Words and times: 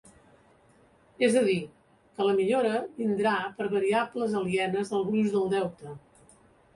És 1.27 1.35
a 1.41 1.41
dir, 1.49 1.57
que 2.19 2.25
la 2.27 2.33
millora 2.39 2.79
vindrà 3.01 3.33
per 3.59 3.67
variables 3.75 4.33
alienes 4.41 4.91
al 4.99 5.05
gruix 5.11 5.29
del 5.37 5.47
deute. 5.53 5.93